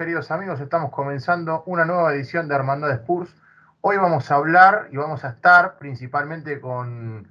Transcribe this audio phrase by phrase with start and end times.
[0.00, 0.58] queridos amigos.
[0.62, 3.36] Estamos comenzando una nueva edición de Hermandad Spurs.
[3.82, 7.28] Hoy vamos a hablar y vamos a estar principalmente con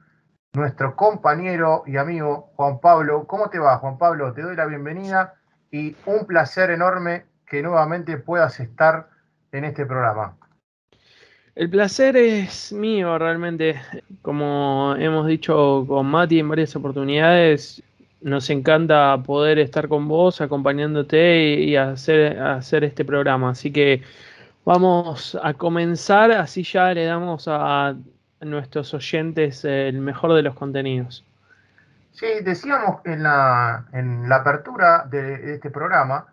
[0.54, 3.26] nuestro compañero y amigo Juan Pablo.
[3.26, 4.34] ¿Cómo te va, Juan Pablo?
[4.34, 5.34] Te doy la bienvenida
[5.72, 9.10] y un placer enorme que nuevamente puedas estar
[9.52, 10.38] en este programa.
[11.55, 13.82] El placer es mío realmente.
[14.22, 17.82] Como hemos dicho con Mati en varias oportunidades,
[18.22, 23.52] nos encanta poder estar con vos, acompañándote y, hacer, hacer este programa.
[23.52, 24.04] Así que
[24.66, 27.96] vamos a comenzar, así ya le damos a
[28.41, 31.26] nuestros oyentes el mejor de los contenidos.
[32.12, 36.26] Sí, decíamos en la, en la apertura de, este programa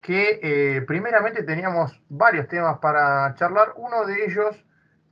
[0.00, 3.72] que eh, primeramente teníamos varios temas para charlar.
[3.76, 4.64] Uno de ellos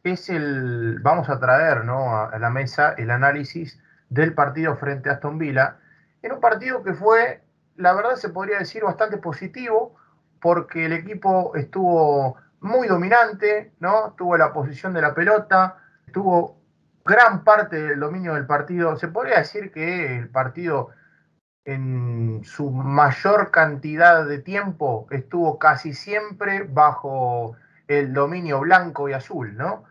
[0.05, 2.17] es el, vamos a traer ¿no?
[2.17, 3.81] a, la mesa el análisis
[4.11, 5.79] del partido frente a Aston Villa,
[6.23, 7.43] en un partido que fue,
[7.77, 9.97] la verdad se podría decir, bastante positivo,
[10.41, 14.15] porque el equipo estuvo muy dominante, ¿no?
[14.17, 15.79] Tuvo la posición de la pelota,
[16.13, 16.57] tuvo
[17.05, 18.97] gran parte del dominio del partido.
[18.97, 20.91] Se podría decir que el partido
[21.65, 27.57] en su mayor cantidad de tiempo estuvo casi siempre bajo
[27.89, 29.85] el dominio blanco y azul, ¿no?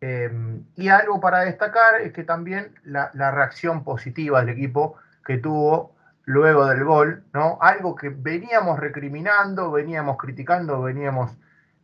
[0.00, 4.96] Em, y algo para destacar es que también la, reacción positiva del equipo
[5.28, 7.58] que tuvo luego del gol, ¿no?
[7.60, 11.36] Algo que veníamos recriminando, veníamos criticando, veníamos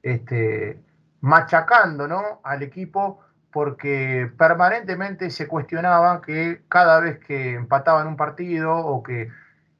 [0.03, 0.81] este,
[1.21, 2.41] machacando, ¿no?
[2.43, 3.21] Al equipo
[3.53, 9.29] porque permanentemente se cuestionaba que cada vez que empataban un partido o que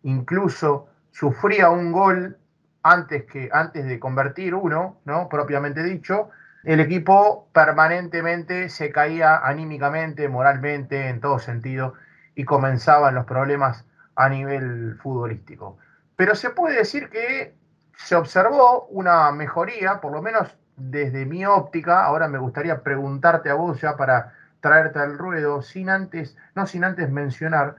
[0.03, 2.37] incluso sufría un gol
[2.83, 5.31] antes, que, antes de convertir uno, ¿no?
[5.31, 6.29] propiamente dicho,
[6.65, 11.95] el equipo permanentemente se caía anímicamente, moralmente, en todo sentido,
[12.35, 13.85] y comenzaban los problemas
[14.17, 15.79] a nivel futbolístico.
[16.17, 17.55] Pero se puede decir que
[17.97, 23.55] se observó una mejoría, por lo menos desde mi óptica, ahora me gustaría preguntarte a
[23.55, 27.77] vos ya para traerte al ruedo, sin antes, no sin antes mencionar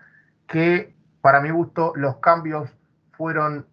[0.48, 2.70] que para mi gusto los cambios
[3.14, 3.66] fueron,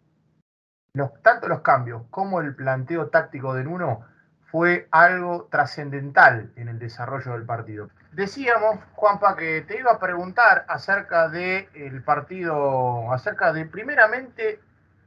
[0.95, 4.05] los, tanto los cambios como el planteo táctico de Nuno
[4.51, 7.91] fue algo trascendental en el desarrollo del partido.
[8.13, 14.61] Decíamos, Juanpa, que te iba a preguntar acerca del partido, acerca de, primeramente,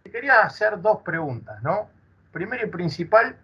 [0.03, 1.87] te quería hacer dos preguntas, ¿no?
[2.31, 3.35] Primero y principal,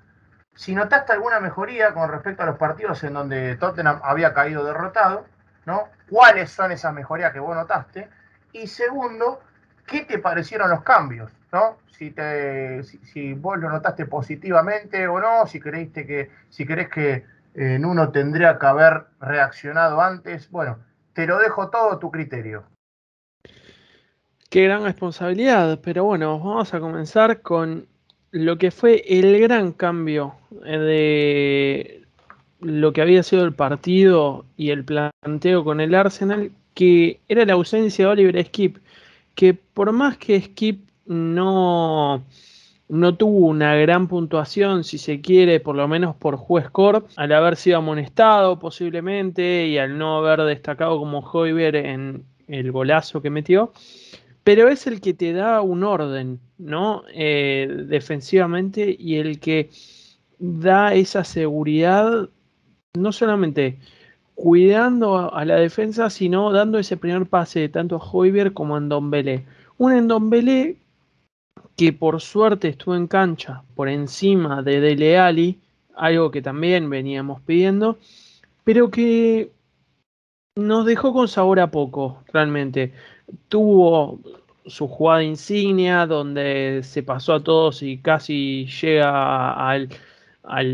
[0.55, 5.25] si notaste alguna mejoría con respecto a los partidos en donde Tottenham había caído derrotado,
[5.65, 5.89] ¿no?
[6.09, 8.09] ¿Cuáles son esas mejorías que vos notaste?
[8.53, 9.41] Y segundo,
[9.85, 11.31] ¿qué te parecieron los cambios?
[11.51, 11.77] ¿no?
[11.91, 17.25] Si, vos lo notaste positivamente o no, si creíste que, si que
[17.55, 20.79] en uno tendría que haber reaccionado antes, bueno,
[21.13, 22.63] te lo dejo todo a tu criterio.
[24.49, 27.87] Qué gran responsabilidad, pero bueno, vamos a comenzar con
[28.31, 30.35] lo que fue el gran cambio
[30.65, 32.01] eh, de
[32.61, 37.53] lo que había sido el partido y el planteo con el Arsenal, que era la
[37.53, 38.77] ausencia de Oliver Skip,
[39.35, 42.23] que por más que Skip no,
[42.91, 47.31] no tuvo una gran puntuación, si se quiere, por lo menos por juez corp, al
[47.31, 53.29] haber sido amonestado posiblemente y al no haber destacado como Hoiber en el golazo que
[53.29, 53.71] metió,
[54.43, 57.03] pero es el que te da un orden, ¿no?
[57.13, 59.69] Eh, defensivamente y el que
[60.37, 62.27] da esa seguridad,
[62.93, 63.79] no solamente
[64.35, 69.45] cuidando a la defensa, sino dando ese primer pase tanto a Hoiber como a Ndombele.
[69.77, 70.80] Un Ndombele
[71.75, 75.59] que por suerte estuvo en cancha por encima de Dele Alli,
[75.95, 77.97] algo que también veníamos pidiendo,
[78.63, 79.51] pero que
[80.55, 82.93] nos dejó con sabor a poco, realmente.
[83.47, 84.19] Tuvo
[84.65, 89.89] su jugada insignia donde se pasó a todos y casi llega al,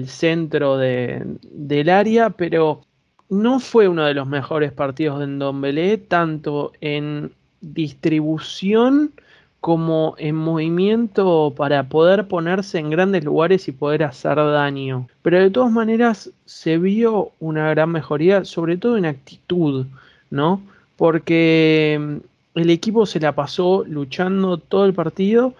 [0.07, 2.81] centro del área, pero
[3.30, 7.31] no fue uno de los mejores partidos de Ndombele, tanto en
[7.62, 9.13] distribución
[9.62, 15.07] como en movimiento para poder ponerse en grandes lugares y poder hacer daño.
[15.21, 19.86] Pero de todas maneras se vio una gran mejoría, sobre todo en actitud,
[20.30, 20.62] ¿no?
[20.95, 25.54] Porque mm, el equipo se la pasó luchando todo el partido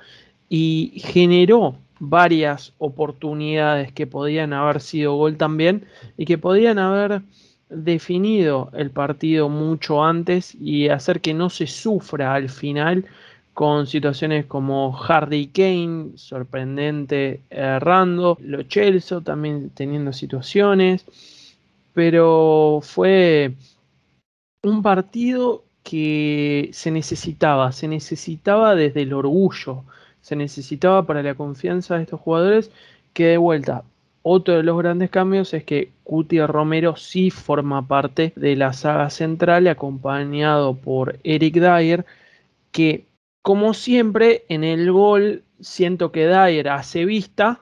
[0.50, 5.86] y generó varias oportunidades que podían haber sido gol también
[6.18, 7.22] y que podían haber
[7.70, 13.06] definido el partido mucho antes y hacer que no se sufra al final
[13.58, 21.04] con situaciones como Hardy Kane, sorprendente errando, Lo Chelsea también teniendo situaciones,
[21.92, 23.56] pero fue
[24.62, 29.86] un partido que se necesitaba, se necesitaba desde el orgullo,
[30.22, 32.70] se necesitaba para la confianza de estos jugadores,
[33.14, 33.84] que de vuelta,
[34.22, 39.10] otro de los grandes cambios es que Cuti Romero sí forma parte de la saga
[39.10, 42.06] central, acompañado por Eric Dyer,
[42.72, 43.07] que
[43.48, 47.62] como siempre en el gol siento que Dyer hace vista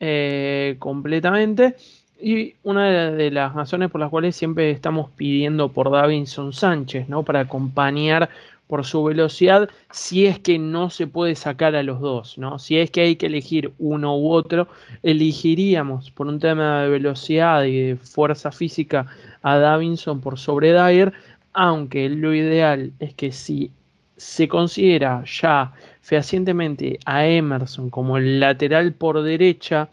[0.00, 1.76] eh, completamente.
[2.20, 7.22] Y una de las razones por las cuales siempre estamos pidiendo por Davinson Sánchez, ¿no?
[7.22, 8.30] Para acompañar
[8.66, 12.58] por su velocidad, si es que no se puede sacar a los dos, ¿no?
[12.58, 14.66] Si es que hay que elegir uno u otro,
[15.04, 19.06] elegiríamos por un tema de velocidad y de fuerza física
[19.42, 21.12] a Davinson por sobre Dyer,
[21.52, 23.70] aunque lo ideal es que si
[24.16, 29.88] se considera ya fehacientemente a Emerson como el lateral por derecha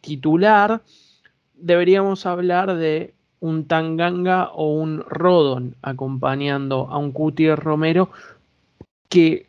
[0.00, 0.82] titular,
[1.54, 8.10] deberíamos hablar de un Tanganga o un Rodon acompañando a un Cuti Romero
[9.08, 9.46] que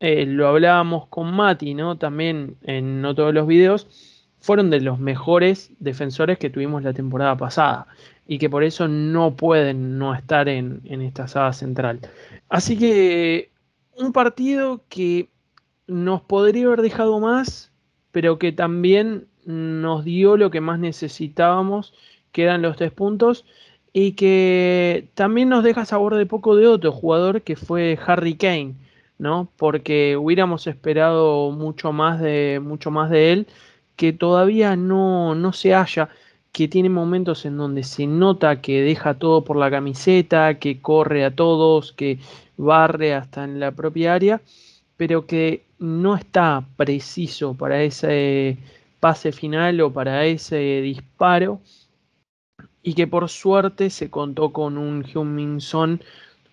[0.00, 1.96] eh, lo hablábamos con Mati, ¿no?
[1.96, 3.86] También en no todos los videos,
[4.40, 7.86] fueron de los mejores defensores que tuvimos la temporada pasada
[8.26, 12.00] y que por eso no pueden no estar en, en esta saga central.
[12.48, 13.50] Así que
[13.96, 15.28] un partido que
[15.86, 17.70] nos podría haber dejado más,
[18.12, 21.94] pero que también nos dio lo que más necesitábamos,
[22.32, 23.44] que eran los tres puntos,
[23.92, 28.74] y que también nos deja sabor de poco de otro jugador que fue Harry Kane,
[29.18, 29.48] ¿no?
[29.56, 33.46] Porque hubiéramos esperado mucho más de, mucho más de él,
[33.96, 36.08] que todavía no, no se halla
[36.54, 41.24] que tiene momentos en donde se nota que deja todo por la camiseta, que corre
[41.24, 42.20] a todos, que
[42.56, 44.40] barre hasta en la propia área,
[44.96, 48.56] pero que no está preciso para ese
[49.00, 51.60] pase final o para ese disparo
[52.84, 56.00] y que por suerte se contó con un Hyun-Min Son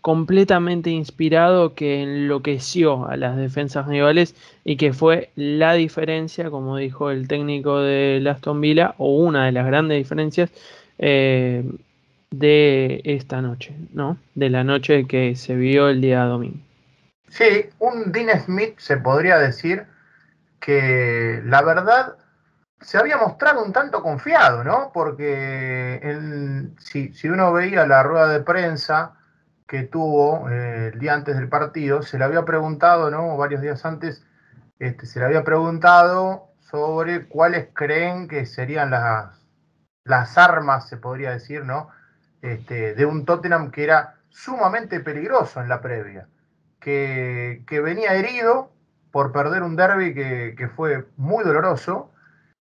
[0.01, 7.11] completamente inspirado que enloqueció a las defensas rivales y que fue la diferencia, como dijo
[7.11, 10.49] el técnico de Aston Villa, o una de las grandes diferencias
[10.97, 11.63] eh,
[12.31, 14.17] de esta noche, ¿no?
[14.33, 16.57] De la noche que se vio el día domingo.
[17.29, 19.85] Sí, un Dean Smith se podría decir
[20.59, 22.15] que la verdad
[22.81, 24.91] se había mostrado un tanto confiado, ¿no?
[24.93, 25.99] Porque
[26.79, 29.13] si, si uno veía la rueda de prensa,
[29.71, 33.37] que tuvo eh, el día antes del partido, se le había preguntado, ¿no?
[33.37, 34.21] Varios días antes,
[34.79, 39.47] este, se le había preguntado sobre cuáles creen que serían las,
[40.03, 41.87] las armas, se podría decir, ¿no?
[42.41, 46.27] Este, de un Tottenham que era sumamente peligroso en la previa,
[46.81, 48.73] que, venía herido
[49.09, 52.11] por perder un derby que, que fue muy doloroso,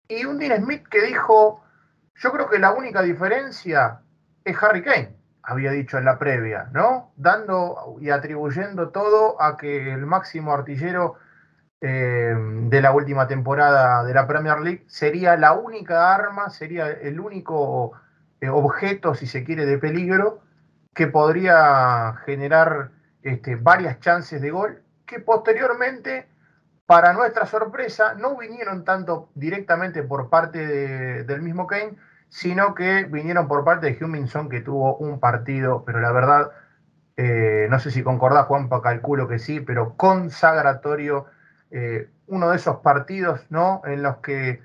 [0.07, 1.63] y un Dean Smith que dijo,
[2.15, 4.01] yo creo que la única diferencia
[4.43, 5.14] es Harry Kane
[5.45, 7.11] había dicho en la previa, ¿no?
[7.15, 11.15] Dando y atribuyendo todo a que el máximo artillero
[11.81, 17.19] eh, de la última temporada de la Premier League sería la única arma, sería el
[17.19, 17.91] único
[18.41, 20.41] eh, objeto, si se quiere, de peligro
[20.95, 26.27] que podría generar este, varias chances de gol, que posteriormente,
[26.85, 31.97] para nuestra sorpresa, no vinieron tanto directamente por parte del mismo Kane,
[32.29, 36.51] sino que vinieron por parte de Huminson, que tuvo un partido, pero la verdad,
[37.17, 41.25] eh, no sé si concordás, Juanpa, calculo que sí, pero consagratorio,
[41.71, 43.81] eh, uno de esos partidos, ¿no?
[43.85, 44.61] En los que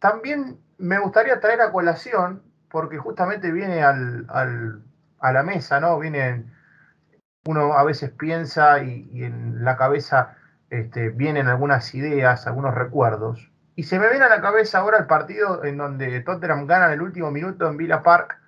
[0.00, 4.26] también me gustaría traer a colación, porque justamente viene al,
[5.22, 5.98] a la mesa, ¿no?
[5.98, 6.44] Viene,
[7.46, 10.36] uno a veces piensa y, en la cabeza
[10.70, 13.51] este, vienen algunas ideas, algunos recuerdos.
[13.82, 16.92] Y se me viene a la cabeza ahora el partido en donde Tottenham gana en
[16.92, 18.38] el último minuto en Villa Park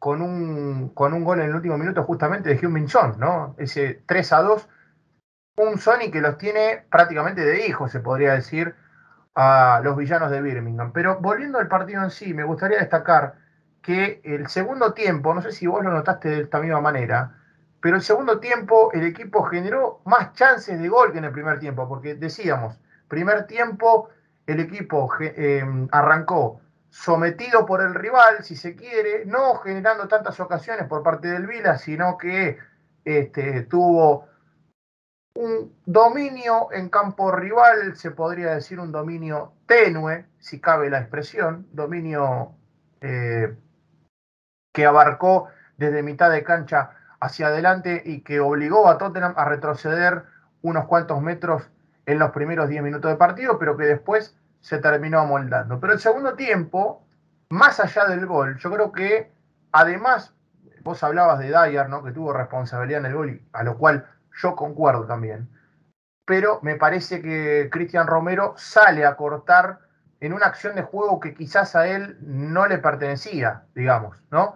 [0.00, 3.54] con un, con un gol en el último minuto justamente de Hugh Son, ¿no?
[3.56, 4.68] Ese 3 a 2.
[5.58, 8.74] Un Sony que los tiene prácticamente de hijos, se podría decir,
[9.36, 10.90] a los villanos de Birmingham.
[10.92, 13.36] Pero volviendo al partido en sí, me gustaría destacar
[13.82, 17.38] que el segundo tiempo, no sé si vos lo notaste de esta misma manera,
[17.80, 21.60] pero el segundo tiempo el equipo generó más chances de gol que en el primer
[21.60, 24.08] tiempo, porque decíamos, primer tiempo
[24.50, 30.86] el equipo eh, arrancó sometido por el rival, si se quiere, no generando tantas ocasiones
[30.86, 32.58] por parte del Vila, sino que
[33.04, 34.26] este, tuvo
[35.34, 41.68] un dominio en campo rival, se podría decir un dominio tenue, si cabe la expresión,
[41.72, 42.56] dominio
[43.00, 43.56] eh,
[44.72, 46.90] que abarcó desde mitad de cancha
[47.20, 50.24] hacia adelante y que obligó a Tottenham a retroceder
[50.62, 51.70] unos cuantos metros
[52.06, 55.80] en los primeros 10 minutos de partido, pero que después se terminó amoldando.
[55.80, 57.06] Pero el segundo tiempo,
[57.50, 59.32] más allá del gol, yo creo que
[59.72, 60.34] además,
[60.82, 62.02] vos hablabas de Dyer, ¿no?
[62.02, 64.06] que tuvo responsabilidad en el gol, a lo cual
[64.40, 65.48] yo concuerdo también.
[66.26, 69.80] pero me parece que Cristian Romero sale a cortar
[70.20, 74.54] en una acción de juego que quizás a él no le pertenecía, digamos, ¿no?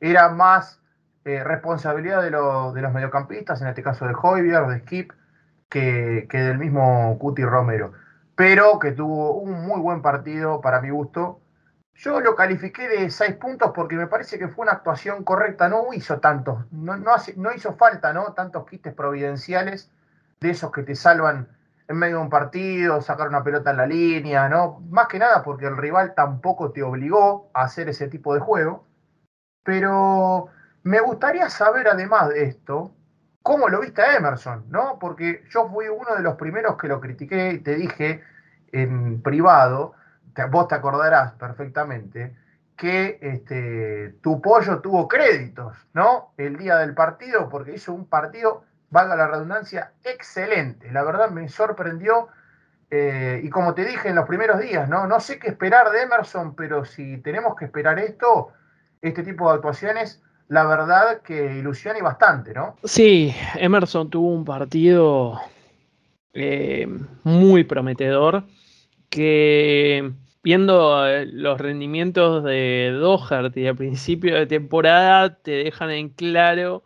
[0.00, 0.82] Era más
[1.24, 5.12] eh, responsabilidad de, de, los mediocampistas, en este caso de Hoybier, de Skip,
[5.70, 7.94] que, que, del mismo Cuti Romero,
[8.36, 11.40] pero que tuvo un muy buen partido para mi gusto.
[11.94, 15.92] Yo lo califiqué de seis puntos porque me parece que fue una actuación correcta, no
[15.92, 18.32] hizo tantos, no, no, no hizo falta, ¿no?
[18.32, 19.90] Tantos quites providenciales
[20.40, 21.48] de esos que te salvan
[21.86, 24.80] en medio de un partido, sacar una pelota en la línea, ¿no?
[24.90, 28.84] Más que nada porque el rival tampoco te obligó a hacer ese tipo de juego.
[29.62, 30.48] Pero
[30.82, 32.92] me gustaría saber, además de esto,
[33.44, 34.98] cómo lo viste a Emerson, ¿no?
[34.98, 38.24] Porque yo fui uno de los primeros que lo critiqué y te dije
[38.72, 39.92] en privado,
[40.50, 42.34] vos te acordarás perfectamente,
[42.74, 46.32] que este, tu pollo tuvo créditos, ¿no?
[46.38, 50.90] El día del partido, porque hizo un partido valga la redundancia, excelente.
[50.90, 52.28] La verdad me sorprendió.
[52.90, 55.06] Eh, y como te dije en los primeros días, ¿no?
[55.06, 58.52] no sé qué esperar de Emerson, pero si tenemos que esperar esto,
[59.02, 62.76] este tipo de actuaciones, la verdad que ilusiona y bastante, ¿no?
[62.84, 65.40] Sí, Emerson tuvo un partido
[66.32, 66.86] eh,
[67.22, 68.44] muy prometedor
[69.08, 76.84] que viendo eh, los rendimientos de Doherty a principio de temporada te dejan en claro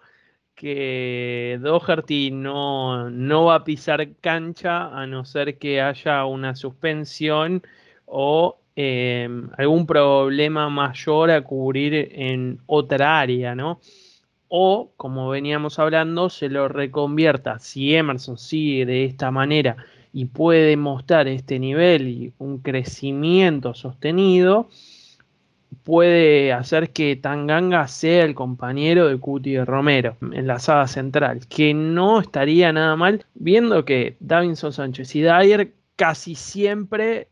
[0.54, 7.62] que Doherty no, no va a pisar cancha a no ser que haya una suspensión
[8.06, 13.80] o em, algún problema mayor a cubrir en otra área, ¿no?
[14.46, 17.58] O, como veníamos hablando, se lo reconvierta.
[17.58, 19.76] Si Emerson sigue de esta manera
[20.12, 24.68] y puede mostrar este nivel y un crecimiento sostenido,
[25.82, 31.40] puede hacer que Tanganga sea el compañero de Cuti de Romero en la saga central,
[31.48, 37.26] que no estaría nada mal, viendo que Davinson Sánchez y Dyer casi siempre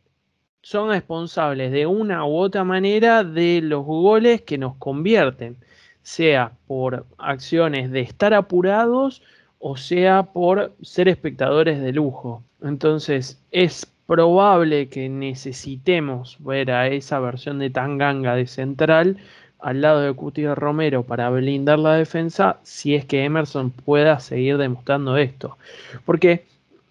[0.66, 5.56] son responsables de una u otra manera de los goles que nos convierten,
[6.02, 9.22] sea por acciones de estar apurados
[9.60, 12.42] o sea por ser espectadores de lujo.
[12.64, 19.18] Entonces es probable que necesitemos ver a esa versión de Tanganga de central
[19.60, 24.58] al lado de Cuti Romero para blindar la defensa si es que Emerson pueda seguir
[24.58, 25.58] demostrando esto.
[26.04, 26.44] Porque,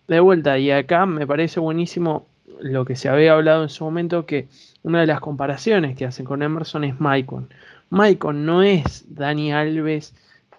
[0.08, 2.26] de vuelta, y acá me parece buenísimo
[2.62, 4.48] lo que se había hablado en su momento, que
[4.84, 7.50] una de las comparaciones que hacen con Emerson es Maicon.
[7.90, 10.14] Maicon no es Dani Alves,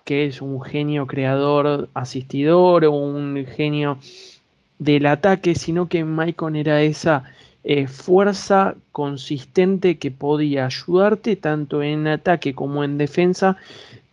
[0.04, 3.98] que es un genio creador, asistidor o un genio
[4.78, 7.24] del ataque, sino que Maicon era esa
[7.64, 13.56] eh, fuerza consistente que podía ayudarte tanto en ataque como en defensa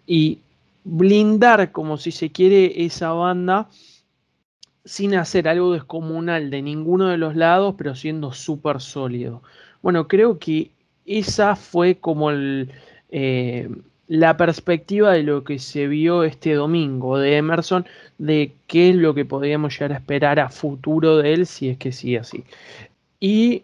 [0.07, 0.39] y
[0.83, 3.67] blindar, como si se quiere, esa banda
[4.85, 9.41] sin hacer algo descomunal de ninguno de los lados, pero siendo súper sólido.
[9.81, 10.71] Bueno, creo que
[11.05, 13.69] esa fue como eh,
[14.07, 17.85] la perspectiva de lo que se vio este domingo de Emerson,
[18.17, 21.77] de qué es lo que podríamos llegar a esperar a futuro de él si es
[21.77, 22.43] que sigue así.
[23.19, 23.63] Y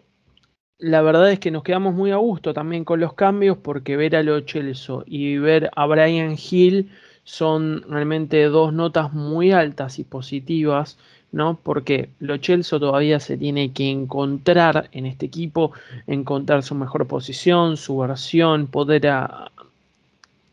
[0.78, 4.16] la verdad es que nos quedamos muy a gusto también con los cambios porque ver
[4.16, 6.90] a Lo Celso y ver a Brian Hill
[7.24, 10.98] son realmente dos notas muy altas y positivas,
[11.32, 11.58] ¿no?
[11.62, 15.72] Porque Lo Celso todavía se tiene que encontrar en este equipo,
[16.06, 19.50] encontrar su mejor posición, su versión, poder a,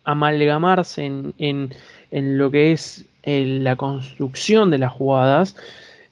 [0.04, 1.74] amalgamarse en,
[2.12, 5.56] lo que es eh, la construcción de las jugadas.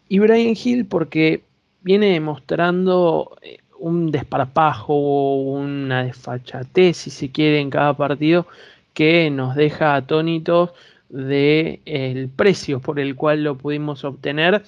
[0.10, 1.44] Y Brian Hill porque
[1.82, 8.48] viene demostrando eh, un desparpajo, una desfachatez, si se quiere, en cada partido
[8.96, 10.72] que nos deja atónitos
[11.10, 14.64] del el precio por el cual lo pudimos obtener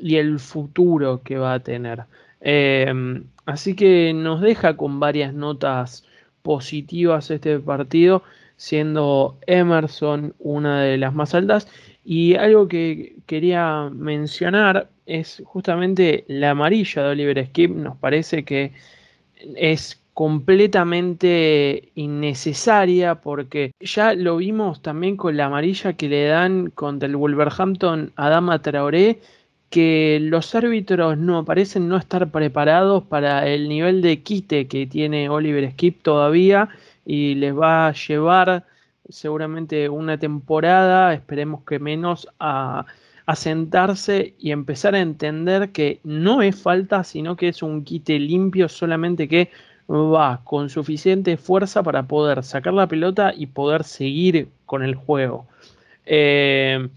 [0.00, 2.04] y el futuro que va a tener.
[2.40, 2.92] Eh,
[3.46, 6.04] así que nos deja con varias notas
[6.42, 8.22] positivas este partido
[8.56, 11.66] siendo Emerson una de las más altas.
[12.04, 17.70] Y algo que quería mencionar es justamente la amarilla de Oliver Skip.
[17.70, 18.72] Nos parece que
[19.56, 27.08] es completamente innecesaria porque ya lo vimos también con la amarilla que le dan contra
[27.08, 29.22] el Wolverhampton a Dama Traoré
[29.70, 35.30] que los árbitros no parecen no estar preparados para el nivel de quite que tiene
[35.30, 36.68] Oliver Skip todavía
[37.06, 38.66] y les va a llevar
[39.08, 42.84] seguramente una temporada, esperemos que menos, a,
[43.36, 48.68] sentarse y empezar a entender que no es falta, sino que es un quite limpio,
[48.68, 49.50] solamente que
[49.90, 55.46] va con suficiente fuerza para poder sacar la pelota y poder seguir con el juego.
[56.06, 56.88] Eh,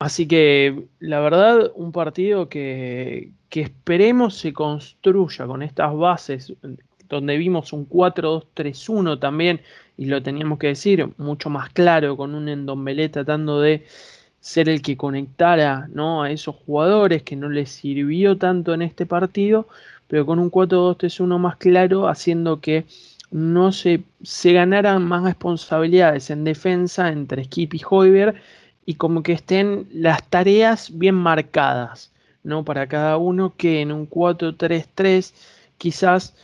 [0.00, 6.54] Así que la verdad, un partido que, que esperemos se construya con estas bases,
[7.06, 9.60] donde vimos un 4-2-3-1 también,
[9.98, 13.84] y lo teníamos que decir, mucho más claro, con un Endombelé tratando de
[14.40, 16.22] ser el que conectara ¿no?
[16.22, 19.68] a esos jugadores que no les sirvió tanto en este partido,
[20.10, 22.84] pero con un 4-2-3-1 más claro, haciendo que
[23.30, 28.34] no se, se ganaran más responsabilidades en defensa entre Skip y Hoiber
[28.84, 32.10] y como que estén las tareas bien marcadas
[32.42, 32.64] ¿no?
[32.64, 35.32] para cada uno, que en un 4-3-3
[35.78, 36.34] quizás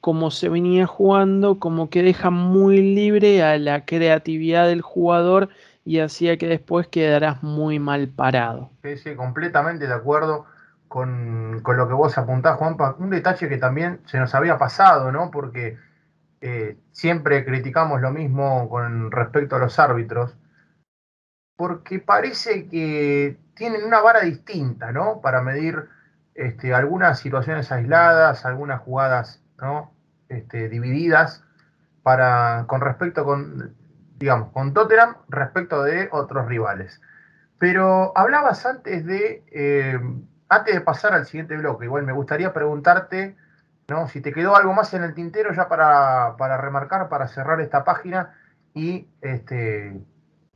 [0.00, 5.50] como se venía jugando, como que deja muy libre a la creatividad del jugador
[5.84, 8.70] y hacía que después quedarás muy mal parado.
[8.82, 10.46] Sí, sí, completamente de acuerdo
[10.92, 12.96] con, lo que vos apuntás, Juanpa.
[12.98, 15.30] Un detalle que también se nos había pasado, ¿no?
[15.30, 15.78] Porque
[16.42, 20.36] eh, siempre criticamos lo mismo con respecto a los árbitros,
[21.56, 25.22] porque parece que tienen una vara distinta, ¿no?
[25.22, 25.88] Para medir
[26.34, 29.94] este, algunas situaciones aisladas, algunas jugadas, ¿no?
[30.28, 31.42] Este, divididas
[32.02, 33.74] para, con respecto con,
[34.18, 37.00] digamos, con Tottenham respecto de otros rivales.
[37.58, 39.98] Pero hablabas antes de, eh,
[40.52, 43.36] antes de pasar al siguiente bloque, igual me gustaría preguntarte,
[43.88, 44.08] ¿no?
[44.08, 47.84] Si te quedó algo más en el tintero ya para, para remarcar, para cerrar esta
[47.84, 48.34] página
[48.74, 49.98] y este,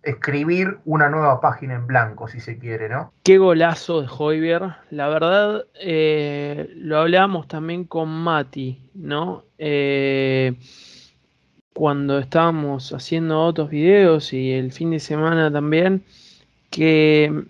[0.02, 3.12] escribir una nueva página en blanco, si se quiere, ¿no?
[3.22, 4.76] Qué golazo de Hoiber.
[4.90, 9.44] La verdad, eh, lo hablábamos también con Mati, ¿no?
[9.56, 10.58] Eh,
[11.74, 16.04] cuando estábamos haciendo otros videos y el fin de semana también,
[16.70, 17.46] que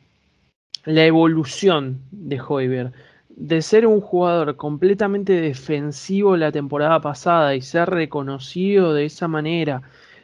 [0.86, 2.92] la evolución de Hoiber,
[3.28, 9.82] de ser un jugador completamente defensivo la temporada pasada y ser reconocido de esa manera,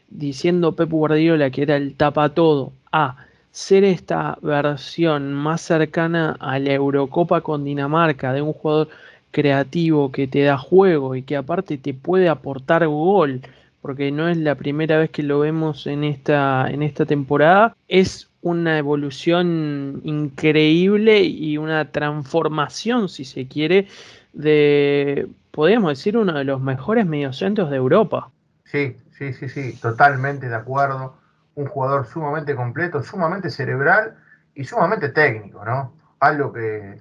[0.09, 3.17] diciendo Pep Guardiola que era el tapa todo, a
[3.51, 8.89] ser esta versión más cercana a la Eurocopa con Dinamarca, de un jugador
[9.31, 13.43] creativo que te da juego y que aparte te puede aportar gol
[13.83, 18.31] porque no es la primera vez que lo vemos en esta, en esta temporada, es
[18.43, 23.87] una evolución increíble y una transformación, si se quiere,
[24.33, 28.31] de, podríamos decir, uno de los mejores mediocentros de Europa.
[28.65, 31.17] Sí, sí, sí, sí, totalmente de acuerdo.
[31.55, 34.17] Un jugador sumamente completo, sumamente cerebral
[34.55, 35.95] y sumamente técnico, ¿no?
[36.19, 37.01] Algo que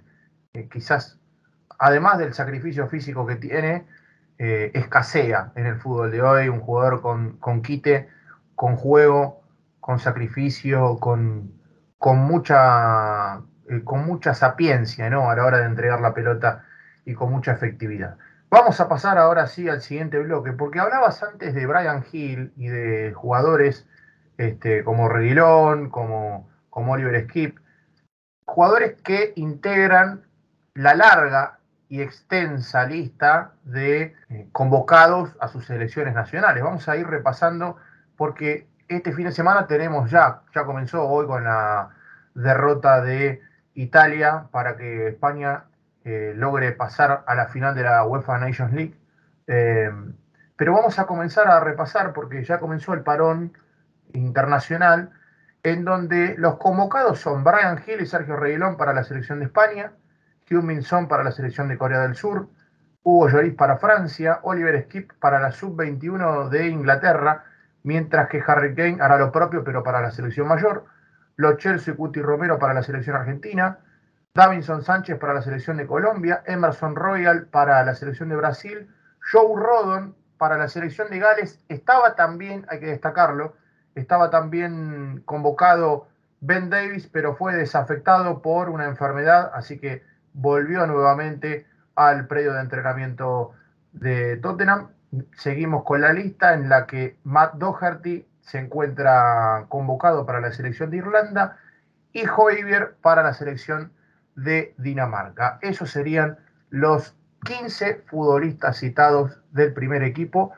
[0.72, 1.18] quizás,
[1.80, 3.86] además del sacrificio físico que tiene,
[4.38, 8.10] eh, escasea en el fútbol de hoy, un jugador con, con quite,
[8.56, 9.41] con juego,
[9.82, 11.52] con sacrificio, con,
[11.98, 15.30] con, mucha, eh, con mucha sapiencia ¿no?
[15.30, 16.64] a la hora de entregar la pelota
[17.04, 18.18] y con mucha efectividad.
[18.50, 22.68] Vamos a pasar ahora sí al siguiente bloque, porque hablabas antes de Brian Hill y
[22.68, 23.88] de jugadores
[24.38, 27.58] este, como Reguilón, como, como Oliver Skip,
[28.46, 30.24] jugadores que integran
[30.74, 36.64] la larga y extensa lista de eh, convocados a sus selecciones nacionales.
[36.64, 37.78] Vamos a ir repasando
[38.16, 41.90] porque este fin de semana tenemos ya, ya comenzó hoy con la
[42.34, 43.42] derrota de
[43.74, 45.66] Italia para que España
[46.04, 48.96] eh, logre pasar a la final de la UEFA Nations League.
[49.48, 49.92] Eh,
[50.56, 53.54] pero vamos a comenzar a repasar porque ya comenzó el parón
[54.14, 55.12] internacional
[55.64, 59.94] en donde los convocados son Brian Hill y Sergio Reguilón para la selección de España,
[60.50, 62.50] Hugh Minson para la selección de Corea del Sur,
[63.04, 67.46] Hugo Lloris para Francia, Oliver Skip para la sub-21 de Inglaterra,
[67.84, 70.86] mientras que Harry Kane hará lo propio pero para la selección mayor,
[71.36, 73.80] Lo Celso y Cuti Romero para la selección argentina,
[74.34, 78.90] Davinson Sánchez para la selección de Colombia, Emerson Royal para la selección de Brasil,
[79.32, 83.56] Joe Rodon para la selección de Gales, estaba también, hay que destacarlo,
[83.96, 86.08] estaba también convocado
[86.40, 92.62] Ben Davis, pero fue desafectado por una enfermedad, así que volvió nuevamente al predio de
[92.62, 93.52] entrenamiento
[93.92, 94.90] de Tottenham.
[95.38, 100.90] Seguimos con la lista en la que Matt Doherty se encuentra convocado para la selección
[100.90, 101.58] de Irlanda
[102.14, 103.92] y Hoivier para la selección
[104.36, 105.60] de Dinamarca.
[105.62, 106.38] Esos serían
[106.70, 110.54] los 15 futbolistas citados del primer equipo.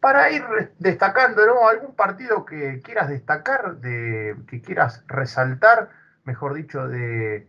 [0.00, 0.44] Para ir
[0.78, 5.90] destacando algún partido que quieras destacar, de, que quieras resaltar,
[6.24, 7.48] mejor dicho, de,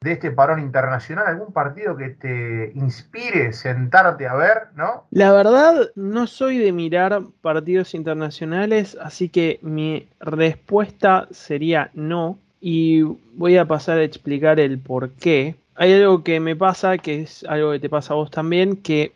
[0.00, 1.26] de este parón internacional?
[1.26, 5.04] ¿Algún partido que te inspire sentarte a ver, no?
[5.10, 12.38] La verdad, no soy de mirar partidos internacionales, así que mi respuesta sería no.
[12.60, 13.02] Y
[13.34, 15.56] voy a pasar a explicar el por qué.
[15.76, 19.12] Hay algo que me pasa, que es algo que te pasa a vos también, que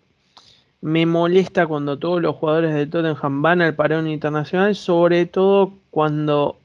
[0.82, 6.58] me molesta cuando todos los jugadores de Tottenham van al parón internacional, sobre todo cuando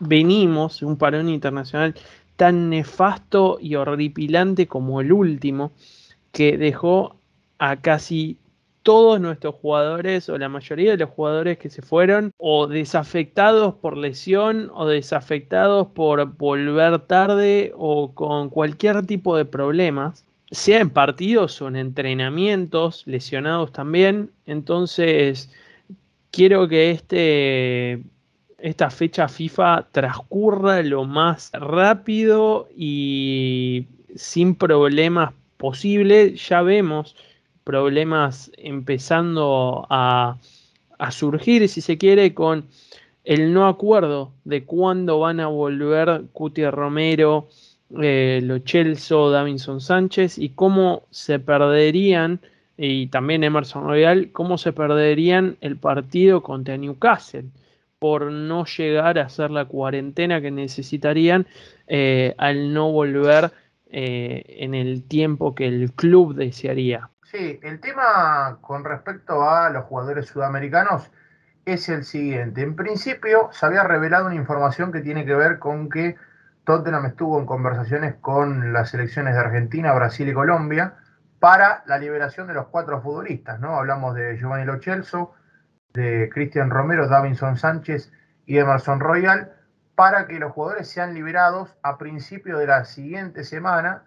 [0.00, 1.94] venimos un parón internacional
[2.42, 5.70] tan nefasto y horripilante como el último,
[6.32, 7.14] que dejó
[7.60, 8.36] a casi
[8.82, 13.96] todos nuestros jugadores o la mayoría de los jugadores que se fueron o desafectados por
[13.96, 21.62] lesión o desafectados por volver tarde o con cualquier tipo de problemas, sea en partidos
[21.62, 24.32] o en entrenamientos, lesionados también.
[24.46, 25.48] Entonces,
[26.32, 28.02] quiero que este,
[28.62, 36.36] esta fecha FIFA transcurra lo más rápido y sin problemas posible.
[36.36, 37.16] Ya vemos
[37.64, 40.36] problemas empezando a,
[41.10, 42.66] surgir, si se quiere, con
[43.24, 47.48] el no acuerdo de cuándo van a volver Cuti Romero,
[48.00, 52.40] eh, Lo Chelso, Davinson Sánchez y cómo se perderían,
[52.78, 57.46] y también Emerson Royal, cómo se perderían el partido contra Newcastle
[58.02, 61.46] por no llegar a hacer la cuarentena que necesitarían
[61.86, 63.52] eh, al no volver
[63.92, 67.10] eh, en el tiempo que el club desearía.
[67.22, 71.12] Sí, el tema con respecto a los jugadores sudamericanos
[71.64, 72.62] es el siguiente.
[72.62, 76.16] En principio se había revelado una información que tiene que ver con que
[76.64, 80.94] Tottenham estuvo en conversaciones con las selecciones de Argentina, Brasil y Colombia
[81.38, 83.76] para la liberación de los cuatro futbolistas, ¿no?
[83.76, 85.34] Hablamos de Giovanni Lo Celso,
[85.94, 88.12] de Cristian Romero, Davinson Sánchez
[88.46, 89.52] y Emerson Royal,
[89.94, 94.04] para que los jugadores sean liberados a principio de la siguiente semana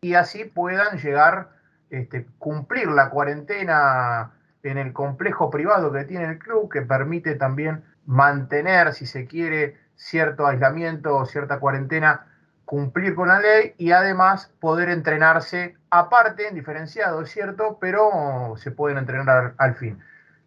[0.00, 1.50] y así puedan llegar
[1.90, 7.84] este, cumplir la cuarentena en el complejo privado que tiene el club, que permite también
[8.06, 12.26] mantener, si se quiere, cierto aislamiento o cierta cuarentena,
[12.64, 18.98] cumplir con la ley y además poder entrenarse aparte, diferenciado, es cierto, pero se pueden
[18.98, 19.98] entrenar al, fin.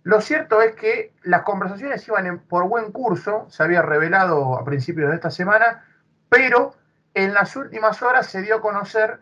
[0.04, 5.10] Lo cierto es que las conversaciones iban por buen curso, se había revelado a principios
[5.10, 5.86] de esta semana,
[6.30, 6.76] pero
[7.14, 9.20] en las últimas horas se dio a conocer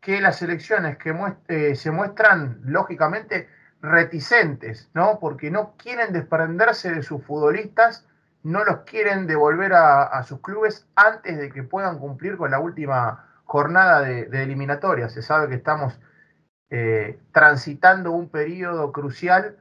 [0.00, 1.14] que las elecciones que
[1.48, 3.48] eh, se muestran lógicamente
[3.80, 5.18] reticentes, ¿no?
[5.20, 8.06] Porque no quieren desprenderse de sus futbolistas,
[8.42, 13.26] no los quieren devolver a, sus clubes antes de que puedan cumplir con la última
[13.44, 15.08] jornada de, eliminatoria.
[15.08, 15.98] Se sabe que estamos
[16.70, 19.56] eh, transitando un periodo crucial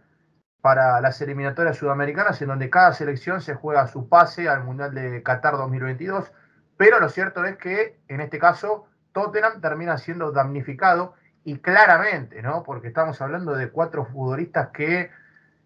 [0.63, 5.21] para las eliminatorias sudamericanas en donde cada selección se juega su pase al Mundial de
[5.21, 6.31] Qatar 2022,
[6.77, 12.63] pero lo cierto es que en este caso Tottenham termina siendo damnificado y claramente, ¿no?
[12.63, 15.11] Porque estamos hablando de cuatro futbolistas que,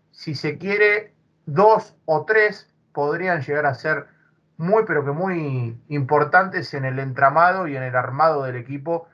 [0.09, 1.13] si se quiere,
[1.45, 4.07] dos o tres podrían llegar a ser
[4.57, 9.07] muy, pero que muy importantes en el entramado y en el armado del equipo.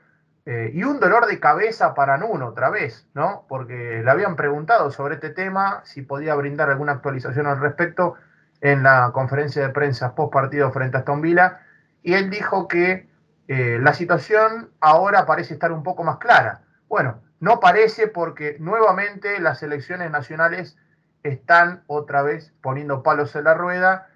[0.46, 3.46] Eh, y un dolor de cabeza para Nuno otra vez, ¿no?
[3.48, 8.14] Porque le habían preguntado sobre este tema, si podía brindar alguna actualización al respecto
[8.60, 11.60] en la conferencia de prensa post partido frente a Aston Villa,
[12.02, 13.08] y él dijo que
[13.48, 16.60] eh, la situación ahora parece estar un poco más clara.
[16.88, 20.76] Bueno, no parece porque nuevamente las elecciones nacionales
[21.22, 24.08] están otra vez poniendo palos en la rueda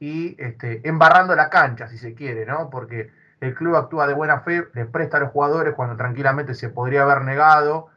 [0.00, 2.70] y este, embarrando la cancha, si se quiere, ¿no?
[2.70, 3.10] Porque
[3.44, 7.02] el club actúa de buena fe, les presta a los jugadores cuando tranquilamente se podría
[7.02, 7.88] haber negado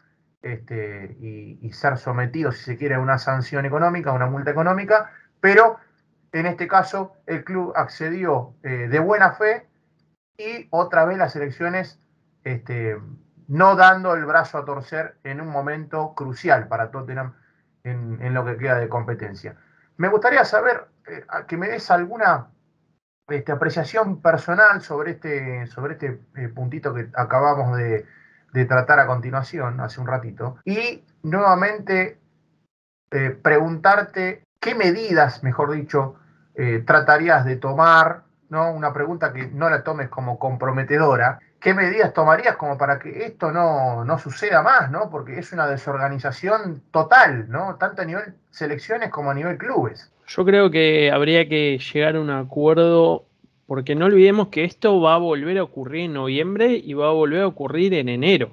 [0.42, 5.12] este, y, ser sometido, si se quiere, a una sanción económica, a una multa económica,
[5.40, 5.78] pero
[6.34, 9.68] en este caso el club accedió eh, de buena fe
[10.38, 12.00] y otra vez las elecciones
[12.44, 12.98] este,
[13.48, 17.36] no dando el brazo a torcer en un momento crucial para Tottenham
[17.84, 19.56] en, lo que queda de competencia.
[19.96, 22.48] Me gustaría saber eh, que me des alguna
[23.28, 28.06] este, apreciación personal sobre este, sobre este eh, puntito que acabamos de,
[28.68, 32.18] tratar a continuación, hace un ratito, y nuevamente
[33.12, 36.16] eh, preguntarte qué medidas, mejor dicho,
[36.88, 38.72] tratarías de tomar ¿no?
[38.72, 41.40] Una pregunta que no la tomes como comprometedora.
[41.60, 45.10] ¿Qué medidas tomarías como para que esto no, no suceda más, ¿no?
[45.10, 47.76] Porque es una desorganización total, ¿no?
[47.76, 50.12] Tanto a nivel selecciones como a nivel clubes.
[50.28, 53.26] Yo creo que habría que llegar a un acuerdo,
[53.66, 57.14] porque no olvidemos que esto va a volver a ocurrir en noviembre y va a
[57.14, 58.52] volver a ocurrir en enero.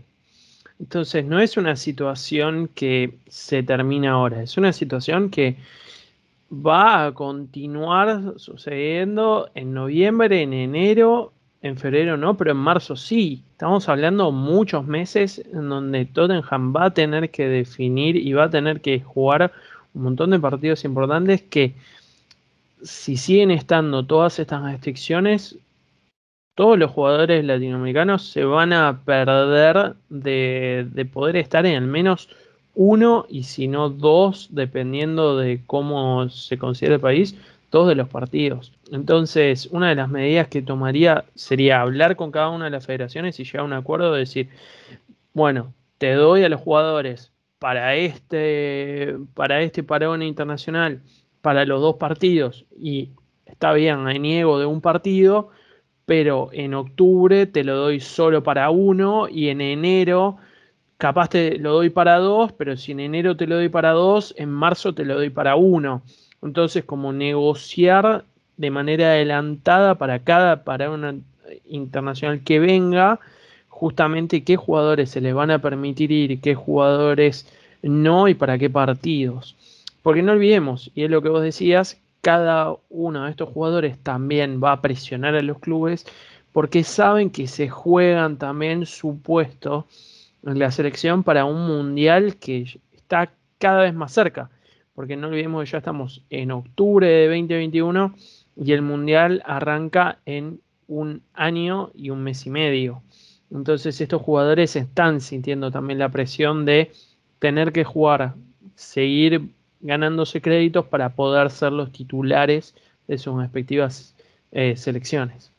[0.79, 5.57] Entonces no es una situación que se termina ahora, es una situación que
[6.53, 11.33] va a continuar sucediendo en noviembre, en enero,
[11.63, 13.43] en febrero no, pero en marzo sí.
[13.53, 18.51] Estamos hablando muchos meses en donde Tottenham va a tener que definir y va a
[18.51, 19.53] tener que jugar
[19.95, 21.75] un montón de partidos importantes que
[22.83, 25.57] si siguen estando todas estas restricciones,
[26.55, 32.29] todos los jugadores latinoamericanos se van a perder de, de poder estar en al menos
[32.75, 37.37] uno y si no dos, dependiendo de cómo se considera el país,
[37.71, 38.73] dos de los partidos.
[38.93, 43.39] Entonces, una de las medidas que tomaría sería hablar con cada una de las federaciones
[43.41, 44.49] y llegar a un acuerdo de decir,
[45.33, 47.33] bueno, te doy a los jugadores
[47.65, 51.01] para este, para este parón internacional,
[51.41, 53.09] para los dos partidos, y
[53.47, 55.49] está bien, hay niego de un partido,
[56.05, 60.37] pero en octubre te lo doy solo para uno y en enero
[60.99, 64.35] capaz te lo doy para dos, pero si en enero te lo doy para dos,
[64.37, 66.03] en marzo te lo doy para uno.
[66.43, 68.27] Entonces, como negociar
[68.59, 70.91] de manera adelantada para cada para
[71.65, 73.21] internacional que venga,
[73.75, 77.45] justamente qué jugadores se les van a permitir ir, qué jugadores
[77.83, 79.57] no y para qué partidos.
[80.01, 84.61] Porque no olvidemos, y es lo que vos decías, cada uno de estos jugadores también
[84.63, 86.07] va a presionar a los clubes
[86.53, 89.89] porque saben que se juegan también su puesto
[90.45, 94.51] en la selección para un mundial que está cada vez más cerca.
[94.95, 98.15] Porque no olvidemos que ya estamos en octubre de 2021
[98.55, 103.03] y el mundial arranca en un año y un mes y medio.
[103.51, 106.93] Entonces estos jugadores están sintiendo también la presión de
[107.39, 108.35] tener que jugar,
[108.75, 112.75] seguir ganándose créditos para poder ser los titulares
[113.07, 114.15] de sus respectivas
[114.51, 115.53] eh, selecciones.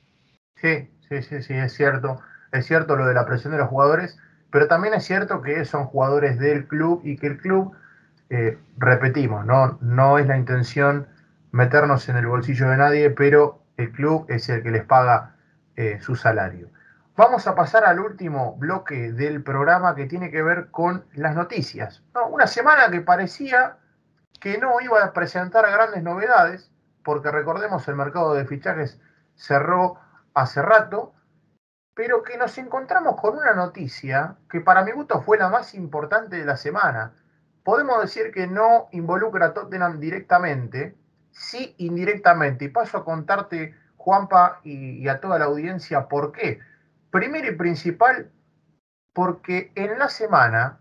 [0.56, 2.20] Sí, sí, sí, sí, es cierto.
[2.52, 4.18] Es cierto lo de la presión de los jugadores,
[4.50, 7.76] pero también es cierto que son jugadores del club y que el club,
[8.30, 9.78] eh, repetimos, ¿no?
[9.82, 11.08] no es la intención
[11.52, 15.36] meternos en el bolsillo de nadie, pero el club es el que les paga
[15.76, 16.70] eh, su salario.
[17.18, 22.04] Vamos a pasar al último bloque del programa que tiene que ver con las noticias.
[22.30, 23.78] Una semana que parecía
[24.42, 26.74] que no iba a presentar grandes novedades,
[27.06, 29.00] porque recordemos el mercado de fichajes
[29.34, 29.98] cerró
[30.34, 31.14] hace rato,
[31.94, 36.36] pero que nos encontramos con una noticia que para mi gusto fue la más importante
[36.36, 37.14] de la semana.
[37.64, 40.98] Podemos decir que no involucra a Tottenham directamente,
[41.32, 46.60] sí indirectamente, y paso a contarte, Juanpa, y, y a toda la audiencia, por qué.
[47.16, 48.30] Primero y principal,
[49.14, 50.80] porque en la semana,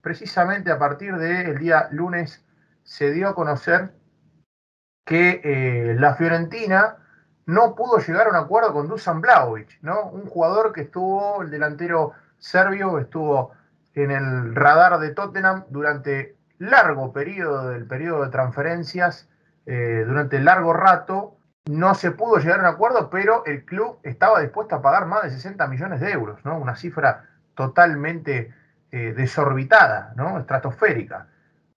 [0.00, 2.42] precisamente a partir del día lunes,
[2.84, 3.92] se dio a conocer
[5.04, 6.96] que eh, la Fiorentina
[7.44, 10.06] no pudo llegar a un acuerdo con Dusan Blaovic, ¿no?
[10.08, 13.52] Un jugador que estuvo, el delantero serbio, estuvo
[13.92, 19.28] en el radar de Tottenham durante largo periodo del periodo de transferencias,
[19.66, 24.40] eh, durante largo rato, no se pudo llegar a un acuerdo, pero el club estaba
[24.40, 26.58] dispuesto a pagar más de 60 millones de euros, ¿no?
[26.58, 28.54] Una cifra totalmente
[28.90, 30.38] eh, desorbitada, ¿no?
[30.38, 31.28] Estratosférica.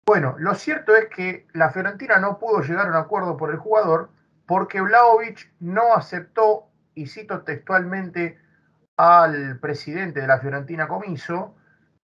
[0.06, 3.58] Bueno, lo cierto es que la Fiorentina no pudo llegar a un acuerdo por el
[3.58, 4.10] jugador
[4.45, 8.39] porque Vlaovic no aceptó, y cito textualmente
[8.97, 11.56] al presidente de la Fiorentina Comiso,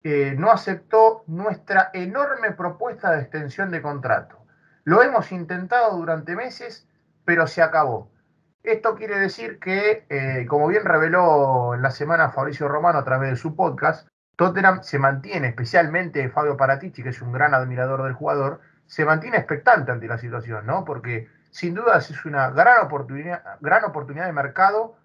[0.03, 4.37] no aceptó nuestra enorme propuesta de extensión de contrato.
[4.85, 6.87] Lo hemos intentado durante meses
[7.29, 8.11] pero se acabó.
[8.63, 13.29] Esto quiere decir que, eh, como bien reveló en la semana Fabricio Romano a través
[13.29, 18.13] de su podcast, Tottenham se mantiene, especialmente Fabio Paratici, que es un gran admirador del
[18.13, 20.85] jugador, se mantiene expectante ante la situación, ¿no?
[20.85, 24.95] Porque sin duda es una gran oportunidad, gran oportunidad de mercado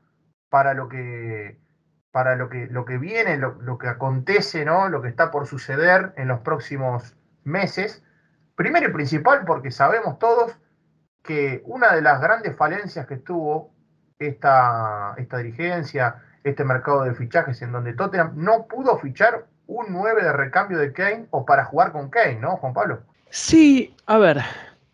[0.48, 1.60] para lo que,
[2.10, 4.88] para lo que, lo que viene, lo, lo que acontece, ¿no?
[4.88, 8.02] Lo que está por suceder en los próximos meses.
[8.56, 10.58] Primero y principal, porque sabemos todos
[11.24, 13.72] que una de las grandes falencias que tuvo
[14.18, 20.22] esta, esta dirigencia, este mercado de fichajes, en donde Tottenham no pudo fichar un 9
[20.22, 23.00] de recambio de Kane o para jugar con Kane, ¿no, Juan Pablo?
[23.30, 24.42] Sí, a ver,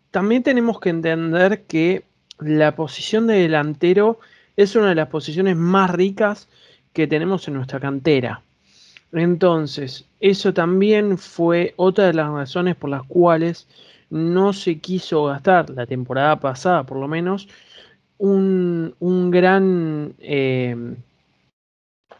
[0.09, 2.05] también tenemos que entender que
[2.39, 4.19] la posición de delantero
[4.55, 6.47] es una de las posiciones más ricas
[6.93, 8.41] que tenemos en nuestra cantera.
[9.11, 13.67] Entonces, eso también fue otra de las razones por las cuales
[14.11, 17.47] no se quiso gastar la temporada pasada, por lo menos,
[18.19, 18.93] un,
[19.31, 20.75] gran eh,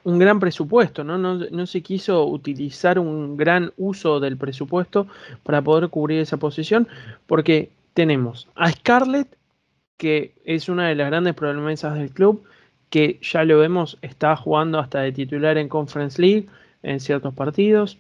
[0.04, 1.17] un gran presupuesto, ¿no?
[1.17, 1.65] ¿no?
[1.67, 5.08] se quiso utilizar un gran uso del presupuesto
[5.43, 6.88] para poder cubrir esa posición,
[7.27, 9.38] porque tenemos a Scarlett,
[9.97, 12.43] que es una de las grandes promesas del club,
[12.89, 16.47] que ya lo vemos, está jugando hasta de titular en Conference League
[16.84, 17.97] en ciertos partidos.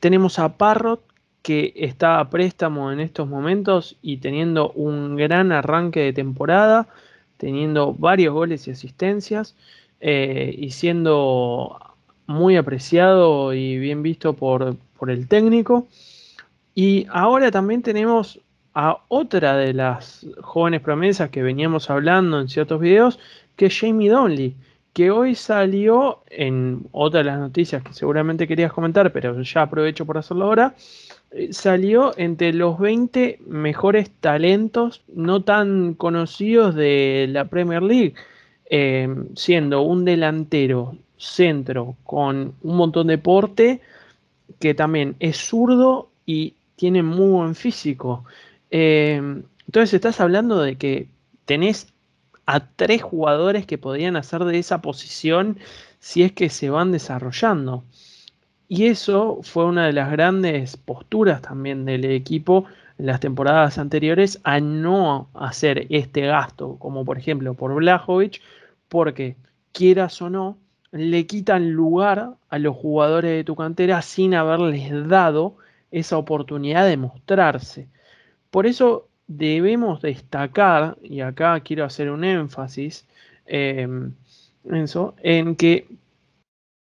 [0.00, 1.02] Tenemos a Parrot,
[1.44, 6.88] que está a préstamo en estos momentos y teniendo un gran arranque de temporada,
[7.36, 9.54] teniendo varios goles y asistencias
[10.00, 11.78] eh, y siendo
[12.26, 15.86] muy apreciado y bien visto por, por el técnico.
[16.74, 18.40] Y ahora también tenemos
[18.72, 23.18] a otra de las jóvenes promesas que veníamos hablando en ciertos videos,
[23.56, 24.56] que es Jamie Donley,
[24.94, 30.06] que hoy salió en otra de las noticias que seguramente querías comentar, pero ya aprovecho
[30.06, 30.76] por hacerlo ahora,
[31.32, 38.14] eh, salió entre los 20 mejores talentos no tan conocidos de la Premier League,
[38.70, 43.80] eh, siendo un delantero centro con un montón de porte,
[44.60, 48.24] que también es zurdo y tiene muy buen físico.
[48.70, 49.16] Eh,
[49.66, 51.08] entonces estás hablando de que
[51.46, 51.93] tenés
[52.46, 55.58] a tres jugadores que podrían hacer de esa posición
[55.98, 57.84] si es que se van desarrollando.
[58.68, 62.64] Y eso fue una de las grandes posturas también del equipo
[62.98, 68.40] en las temporadas anteriores a no hacer este gasto, como por ejemplo por Blajovic,
[68.88, 69.36] porque
[69.72, 70.58] quieras o no,
[70.92, 75.56] le quitan lugar a los jugadores de tu cantera sin haberles dado
[75.90, 77.88] esa oportunidad de mostrarse.
[78.50, 83.06] Por eso debemos destacar, y acá quiero hacer un énfasis,
[83.46, 84.12] em,
[85.22, 85.86] en que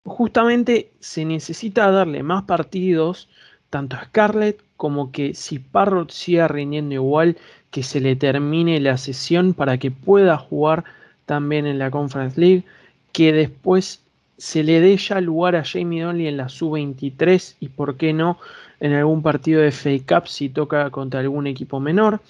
[0.06, 3.30] justamente se necesita darle más partidos
[3.70, 7.38] tanto a Scarlett como que si Parrot siga rindiendo igual,
[7.70, 10.86] que se le termine la sesión para que pueda jugar
[11.26, 12.64] también en la Conference League,
[13.12, 14.02] que después
[14.38, 18.40] se le dé ya lugar a Jamie Donley en la sub-23 y por qué no
[18.80, 22.22] en algún partido de Fake Cup si toca contra algún equipo menor,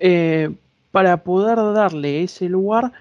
[0.00, 0.50] eh,
[0.90, 2.92] para poder darle ese lugar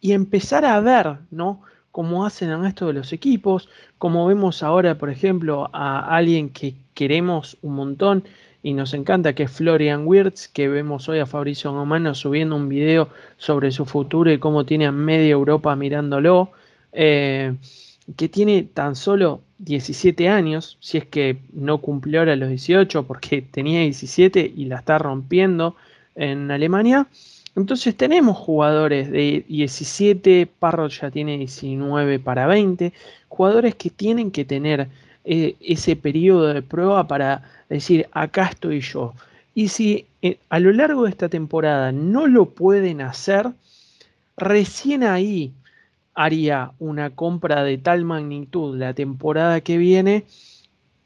[0.00, 1.62] y empezar a ver, ¿no?
[1.92, 6.74] Cómo hacen en esto de los equipos, como vemos ahora, por ejemplo, a alguien que
[6.94, 8.24] queremos un montón
[8.62, 12.68] y nos encanta, que es Florian Wirtz, que vemos hoy a Fabricio Romano subiendo un
[12.68, 16.52] video sobre su futuro y cómo tiene a media Europa mirándolo.
[16.92, 17.54] Eh,
[18.16, 23.42] que tiene tan solo 17 años, si es que no cumplió ahora los 18 porque
[23.50, 25.76] tenía 17 y la está rompiendo
[26.14, 27.06] en Alemania.
[27.56, 32.92] Entonces tenemos jugadores de 17, Parrot ya tiene 19 para 20,
[33.28, 34.88] jugadores que tienen que tener
[35.24, 39.14] eh, ese periodo de prueba para decir, acá estoy yo.
[39.54, 43.50] Y si eh, a lo largo de esta temporada no lo pueden hacer,
[44.36, 45.52] recién ahí
[46.14, 50.24] haría una compra de tal magnitud la temporada que viene,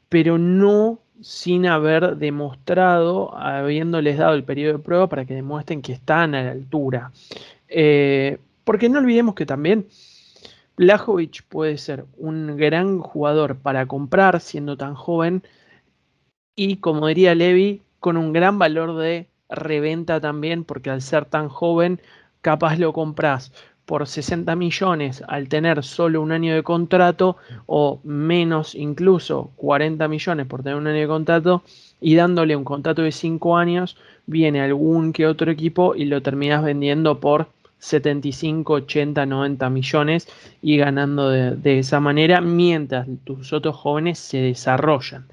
[0.09, 5.93] pero no sin haber demostrado, habiéndoles dado el periodo de prueba para que demuestren que
[5.93, 7.11] están a la altura.
[7.67, 9.87] Eh, porque no olvidemos que también
[10.77, 15.43] Blajovic puede ser un gran jugador para comprar siendo tan joven
[16.55, 21.49] y como diría Levi, con un gran valor de reventa también, porque al ser tan
[21.49, 22.01] joven,
[22.41, 23.51] capaz lo compras
[23.85, 30.47] por 60 millones al tener solo un año de contrato o menos incluso 40 millones
[30.47, 31.63] por tener un año de contrato
[32.01, 36.63] y dándole un contrato de 5 años viene algún que otro equipo y lo terminas
[36.63, 37.47] vendiendo por
[37.79, 40.27] 75, 80, 90 millones
[40.61, 45.25] y ganando de, de esa manera mientras tus otros jóvenes se desarrollan.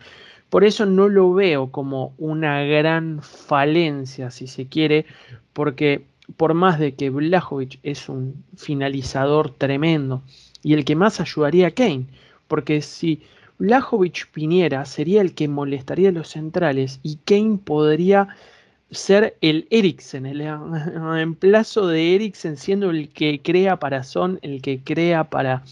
[0.51, 5.07] Por eso no lo veo como una gran falencia, si se quiere,
[5.55, 6.05] porque
[6.37, 10.23] por más de que Blajovic es un finalizador tremendo
[10.63, 12.07] y el que más ayudaría a Kane,
[12.49, 13.23] porque si
[13.59, 18.29] Blajovic viniera sería el que molestaría a los centrales y Kane podría
[18.91, 20.39] ser el Eriksen, el
[20.95, 25.65] reemplazo de Eriksen siendo el que crea para Son, el que crea para,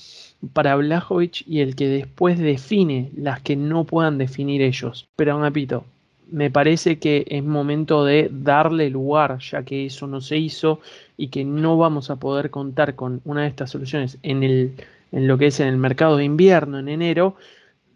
[0.53, 5.09] para Blajovic y el que después define las que no puedan definir ellos.
[5.17, 5.85] Pero repito,
[6.31, 10.81] me parece que es momento de darle lugar, ya que eso no se hizo
[11.17, 14.77] y que no vamos a poder contar con una de estas soluciones en, el,
[15.13, 17.37] en lo que es en el mercado de invierno, en enero,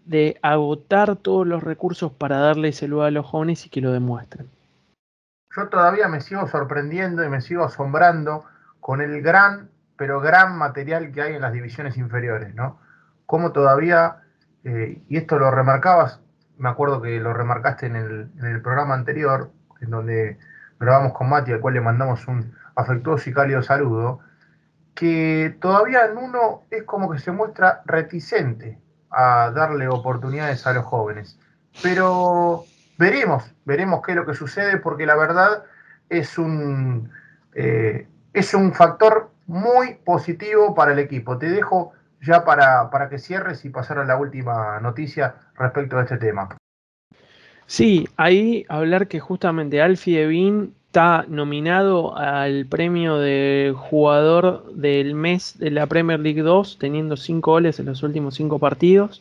[0.05, 3.93] de agotar todos los recursos para darle ese lugar a los jóvenes y que lo
[3.93, 4.49] demuestren.
[5.57, 8.45] Yo todavía me sigo sorprendiendo y me sigo asombrando
[8.81, 12.79] con el gran, pero gran material que hay en las divisiones inferiores, ¿no?
[13.25, 14.17] Cómo todavía,
[14.65, 16.21] eh, y esto lo remarcabas
[16.59, 19.51] me acuerdo que lo remarcaste en el, programa anterior,
[19.81, 20.39] en donde
[20.79, 24.21] grabamos con Mati, al cual le mandamos un afectuoso y cálido saludo,
[24.95, 28.79] que todavía en uno es como que se muestra reticente
[29.11, 31.39] a darle oportunidades a los jóvenes.
[31.83, 32.65] Pero
[32.99, 35.65] veremos, veremos qué es lo que sucede, porque la verdad
[36.09, 37.11] es un,
[37.55, 41.39] eh, es un factor muy positivo para el equipo.
[41.39, 41.93] Te dejo
[42.25, 46.49] ya para, para que cierres y pasar a la última noticia respecto a este tema.
[47.67, 55.59] Sí, ahí hablar que justamente Alfie Devin está nominado al premio de jugador del mes
[55.59, 59.21] de la Premier League 2, teniendo cinco goles en los últimos cinco partidos.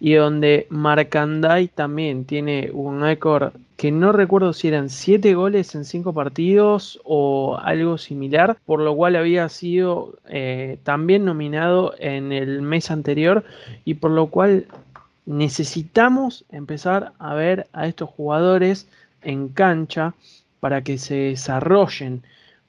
[0.00, 5.84] Y donde Marcandai también tiene un récord que no recuerdo si eran 7 goles en
[5.84, 12.62] 5 partidos o algo similar, por lo cual había sido eh, también nominado en el
[12.62, 13.44] mes anterior
[13.84, 14.66] y por lo cual
[15.26, 18.88] necesitamos empezar a ver a estos jugadores
[19.22, 20.14] en cancha
[20.58, 22.22] para que se desarrollen,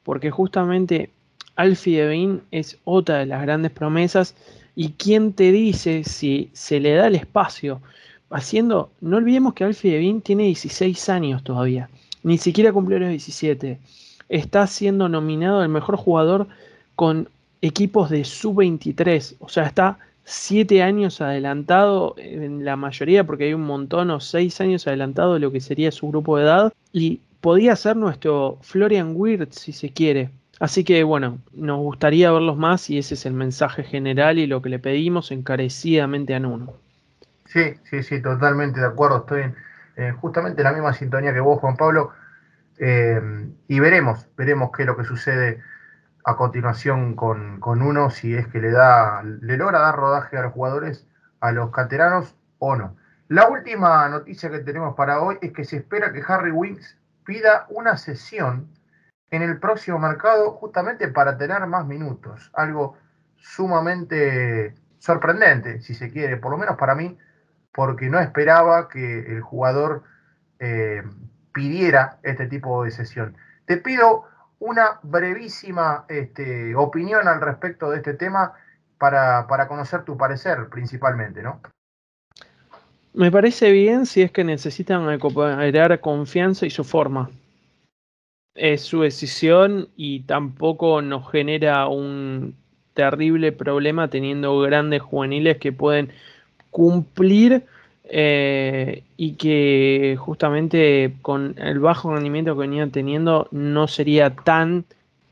[0.03, 1.09] porque justamente
[1.55, 4.35] Alfie Devin es otra de las grandes promesas
[4.79, 7.81] y quién te dice si se le da el espacio
[8.29, 11.89] haciendo, no olvidemos que Alfie Devin tiene 16 años todavía,
[12.23, 13.77] ni siquiera cumplió los 17.
[14.29, 16.47] Está siendo nominado el mejor jugador
[16.95, 17.27] con
[17.61, 23.65] equipos de sub-23, o sea, está 7 años adelantado en la mayoría, porque hay un
[23.65, 27.75] montón, o 6 años adelantado de lo que sería su grupo de edad, y podía
[27.75, 30.29] ser nuestro Florian Wirtz si se quiere.
[30.59, 34.61] Así que bueno, nos gustaría verlos más y ese es el mensaje general y lo
[34.61, 36.73] que le pedimos encarecidamente a Nuno.
[37.45, 39.19] Sí, sí, sí, totalmente de acuerdo.
[39.19, 39.41] Estoy
[39.95, 42.11] en justamente la misma sintonía que vos, Juan Pablo.
[42.77, 43.21] Eh,
[43.67, 45.61] y veremos, veremos qué es lo que sucede
[46.25, 50.43] a continuación con, con, uno, si es que le da, le logra dar rodaje a
[50.43, 51.07] los jugadores,
[51.39, 52.95] a los canteranos o no.
[53.29, 57.65] La última noticia que tenemos para hoy es que se espera que Harry Winks pida
[57.69, 58.67] una sesión
[59.31, 62.49] en el próximo mercado justamente para tener más minutos.
[62.53, 62.97] Algo
[63.37, 67.17] sumamente sorprendente, si se quiere, por lo menos para mí,
[67.73, 70.03] porque no esperaba que el jugador
[70.59, 71.03] eh,
[71.53, 73.37] pidiera este tipo de sesión.
[73.65, 74.25] Te pido
[74.59, 78.53] una brevísima este, opinión al respecto de este tema
[78.97, 81.61] para, para conocer tu parecer principalmente, ¿no?
[83.13, 87.29] Me parece bien si es que necesitan recuperar confianza y su forma.
[88.59, 92.55] Es su decisión y tampoco nos genera un
[92.93, 96.11] terrible problema teniendo grandes juveniles que pueden
[96.69, 97.63] cumplir
[98.03, 104.83] eh, y que justamente con el bajo rendimiento que venían teniendo no sería tan,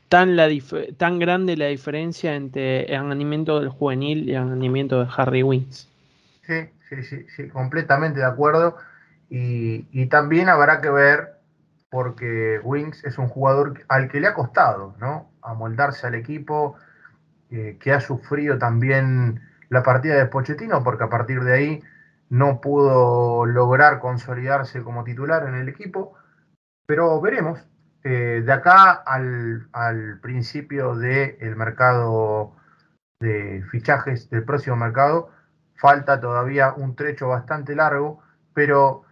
[0.08, 0.48] tan, la
[0.96, 5.88] tan grande la diferencia entre el rendimiento del juvenil y el rendimiento de Harry Wings.
[6.46, 8.76] Sí, sí, sí, sí, completamente de acuerdo.
[9.28, 11.37] Y, y también habrá que ver,
[11.90, 15.30] porque Wings es un jugador al que le ha costado, ¿no?
[15.42, 16.76] Amoldarse al equipo,
[17.50, 21.82] eh, que ha sufrido también la partida de Pochettino, porque a partir de ahí
[22.30, 26.14] no pudo lograr consolidarse como titular en el equipo,
[26.86, 27.66] pero veremos.
[28.04, 29.68] Eh, de acá al,
[30.22, 32.54] principio del mercado
[33.20, 35.30] de fichajes, del próximo mercado,
[35.76, 38.22] falta todavía un trecho bastante largo,
[38.54, 39.04] pero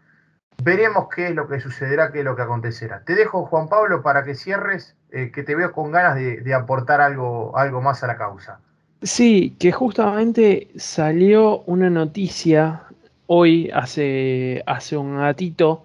[0.63, 3.03] veremos qué es lo que sucederá, qué es lo que acontecerá.
[3.05, 7.01] Te dejo, Juan Pablo, para que cierres, eh, que te veo con ganas de, aportar
[7.01, 8.61] algo, algo más a la causa.
[9.03, 12.83] Sí, que justamente salió una noticia
[13.27, 15.85] hoy, hace, hace un ratito,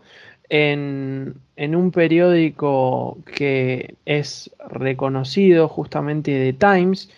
[0.49, 7.09] en, en, un periódico que es reconocido justamente de Times,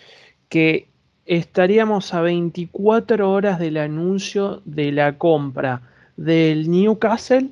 [0.48, 0.88] que
[1.26, 5.82] estaríamos a 24 horas del anuncio de la compra
[6.16, 7.50] del Newcastle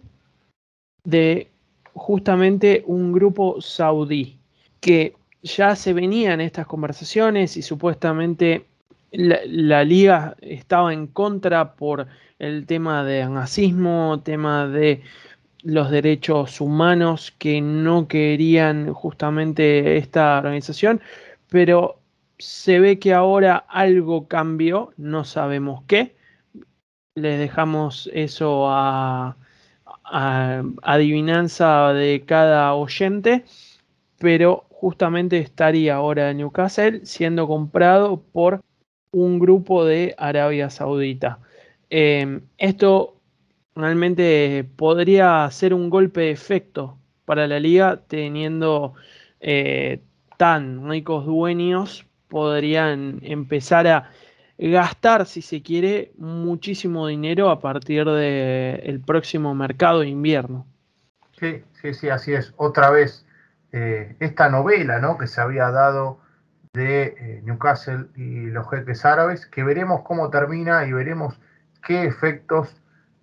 [1.05, 1.49] de
[1.95, 4.39] justamente un grupo saudí
[4.81, 8.67] que ya se venían estas conversaciones y supuestamente
[9.13, 12.07] la, liga estaba en contra por
[12.39, 15.03] el tema de nazismo, tema de
[15.63, 21.01] los derechos humanos que no querían justamente esta organización,
[21.49, 21.99] pero
[22.39, 26.17] se ve que ahora algo cambió, no sabemos qué.
[27.15, 29.37] Les dejamos eso a,
[30.83, 33.45] adivinanza de cada oyente,
[34.19, 38.63] pero justamente estaría ahora Newcastle siendo comprado por
[39.11, 41.39] un grupo de Arabia Saudita.
[41.91, 43.21] Em, esto
[43.75, 46.97] realmente podría ser un golpe de efecto
[47.27, 48.95] para la liga teniendo
[49.41, 50.01] eh,
[50.39, 54.11] tan ricos dueños podrían empezar a
[54.71, 60.67] gastar, si se quiere, muchísimo dinero a partir del próximo mercado de invierno.
[61.39, 62.55] Sí, sí, sí, así es.
[62.57, 63.27] Otra vez
[63.73, 65.19] eh, esta novela ¿no?
[65.19, 66.21] que se había dado
[66.73, 71.41] de eh, Newcastle y los jeques árabes, que veremos cómo termina y veremos
[71.85, 72.81] qué efectos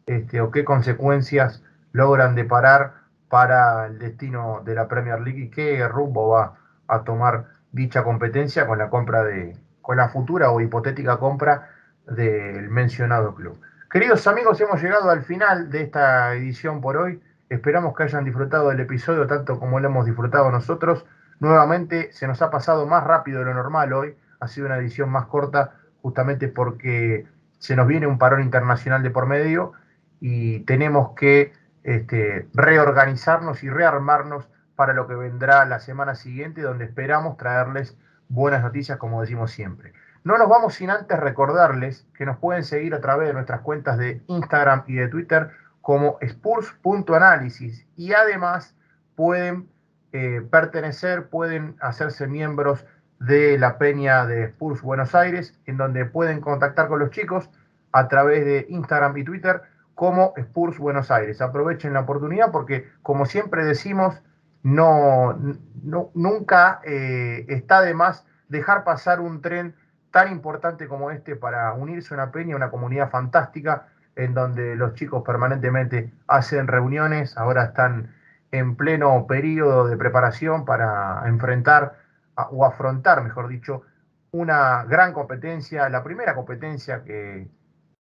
[0.08, 1.64] este, o qué consecuencias
[1.94, 2.96] logran deparar
[3.30, 6.56] para el destino de la Premier League y qué rumbo va
[6.88, 11.69] a tomar dicha competencia con la compra de, con la futura o hipotética compra
[12.07, 13.59] del mencionado club.
[13.89, 17.21] Queridos amigos, hemos llegado al final de esta edición por hoy.
[17.49, 21.05] Esperamos que hayan disfrutado del episodio tanto como lo hemos disfrutado nosotros.
[21.39, 24.15] Nuevamente se nos ha pasado más rápido de lo normal hoy.
[24.39, 27.25] Ha sido una edición más corta justamente porque
[27.57, 29.73] se nos viene un parón internacional de por medio
[30.19, 31.53] y tenemos que
[31.84, 37.97] este, reorganizarnos y rearmarnos para lo que vendrá la semana siguiente, donde esperamos traerles
[38.30, 39.93] buenas noticias, como decimos siempre.
[40.23, 43.97] No nos vamos sin antes recordarles que nos pueden seguir a través de nuestras cuentas
[43.97, 45.49] de Instagram y de Twitter
[45.82, 48.75] como spurs.análisis y además
[49.15, 49.69] pueden
[50.11, 52.86] eh, pertenecer, pueden hacerse miembros
[53.19, 57.49] de la peña de Spurs Buenos Aires, en donde pueden contactar con los chicos
[57.91, 59.61] a través de Instagram y Twitter
[59.95, 61.41] como Spurs Buenos Aires.
[61.41, 64.21] Aprovechen la oportunidad porque, como siempre decimos,
[64.64, 65.38] no,
[66.14, 69.76] nunca eh, está de más dejar pasar un tren
[70.12, 74.95] tan importante como este para unirse a una peña, una comunidad fantástica, en donde los
[74.95, 78.14] chicos permanentemente hacen reuniones, ahora están
[78.51, 81.97] en pleno periodo de preparación para enfrentar
[82.51, 83.84] o afrontar, mejor dicho,
[84.32, 87.47] una gran competencia, la primera competencia que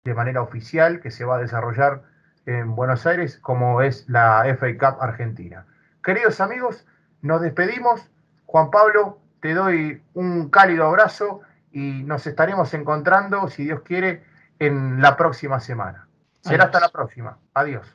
[0.05, 2.03] de manera oficial que se va a desarrollar
[2.47, 5.66] en Buenos Aires, como es la FA Cup Argentina
[6.05, 6.86] queridos amigos,
[7.22, 8.09] nos despedimos.
[8.46, 11.40] Juan Pablo, te doy un cálido abrazo
[11.72, 14.22] y nos estaremos encontrando, si Dios quiere,
[14.61, 16.07] en la próxima semana.
[16.40, 17.38] Será hasta la próxima.
[17.55, 17.92] Adiós.